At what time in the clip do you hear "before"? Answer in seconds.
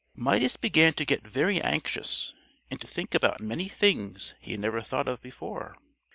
5.21-5.75